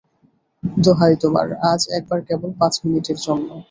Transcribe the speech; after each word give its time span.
দোহাই 0.77 1.13
তোমার, 1.23 1.47
আজ 1.71 1.81
একবার 1.97 2.19
কেবল 2.27 2.49
পাঁচ 2.59 2.73
মিনিটের 2.83 3.17
জন্যে। 3.25 3.53